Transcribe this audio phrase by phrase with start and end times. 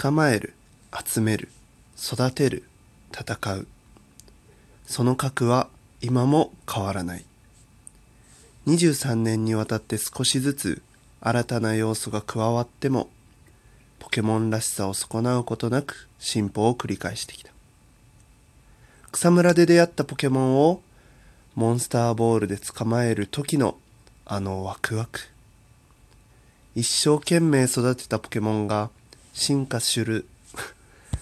[0.00, 0.54] 捕まえる
[1.04, 1.48] 集める
[2.00, 2.62] 育てる
[3.12, 3.66] 戦う。
[4.86, 5.68] その核は
[6.00, 7.24] 今も変わらない。
[8.68, 10.82] 23年にわたって少しずつ
[11.20, 13.08] 新たな要素が加わっても
[13.98, 17.50] ポケモンらしさを損なうことなく進歩を繰り返してきた。
[19.10, 20.80] 草むらで出会ったポケモンを
[21.56, 23.76] モンスターボールで捕まえる時の
[24.26, 25.18] あのワクワク。
[26.76, 28.90] 一生懸命育てたポケモンが
[29.32, 30.26] 進化する。